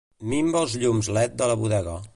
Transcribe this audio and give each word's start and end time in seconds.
Minva 0.31 0.57
els 0.65 0.73
llums 0.85 1.11
led 1.19 1.37
de 1.43 1.51
la 1.53 1.61
bodega. 1.65 1.99